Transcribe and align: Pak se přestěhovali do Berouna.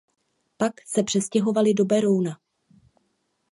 Pak 0.57 0.73
se 0.87 1.03
přestěhovali 1.03 1.73
do 1.73 1.85
Berouna. 1.85 2.39